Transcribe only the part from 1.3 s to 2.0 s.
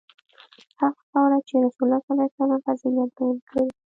چې رسول